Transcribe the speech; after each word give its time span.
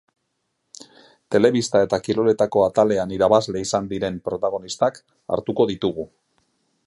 Telebista 1.35 1.81
eta 1.87 1.99
kiroletako 2.07 2.63
atalean 2.69 3.13
irabazle 3.19 3.63
izan 3.67 3.91
diren 3.93 4.19
protagonistak 4.31 4.99
hartuko 5.37 5.69
ditugu. 5.73 6.11